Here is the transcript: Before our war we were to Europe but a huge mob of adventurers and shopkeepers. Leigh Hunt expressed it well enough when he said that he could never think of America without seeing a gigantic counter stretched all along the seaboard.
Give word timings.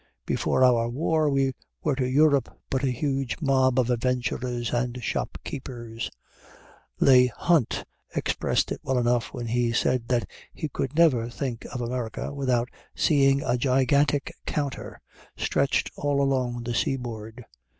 Before 0.25 0.63
our 0.63 0.89
war 0.89 1.29
we 1.29 1.53
were 1.83 1.95
to 1.95 2.09
Europe 2.09 2.49
but 2.71 2.83
a 2.83 2.89
huge 2.89 3.37
mob 3.39 3.79
of 3.79 3.91
adventurers 3.91 4.73
and 4.73 4.97
shopkeepers. 5.03 6.09
Leigh 6.99 7.27
Hunt 7.27 7.83
expressed 8.15 8.71
it 8.71 8.79
well 8.81 8.97
enough 8.97 9.31
when 9.31 9.45
he 9.45 9.71
said 9.71 10.07
that 10.07 10.27
he 10.51 10.69
could 10.69 10.95
never 10.95 11.29
think 11.29 11.65
of 11.71 11.81
America 11.81 12.33
without 12.33 12.69
seeing 12.95 13.43
a 13.43 13.57
gigantic 13.57 14.33
counter 14.47 14.99
stretched 15.37 15.91
all 15.95 16.19
along 16.19 16.63
the 16.63 16.73
seaboard. 16.73 17.45